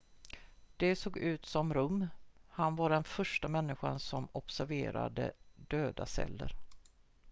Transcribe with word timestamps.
de 0.77 0.95
såg 0.95 1.17
ut 1.17 1.45
som 1.45 1.73
rum 1.73 2.07
han 2.49 2.75
var 2.75 2.89
den 2.89 3.03
första 3.03 3.47
människan 3.47 3.99
som 3.99 4.27
observerade 4.31 5.31
döda 5.67 6.05
celler 6.05 6.55